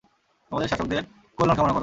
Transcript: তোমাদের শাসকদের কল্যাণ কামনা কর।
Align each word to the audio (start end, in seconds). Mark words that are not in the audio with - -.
তোমাদের 0.51 0.67
শাসকদের 0.69 1.03
কল্যাণ 1.37 1.55
কামনা 1.57 1.73
কর। 1.73 1.79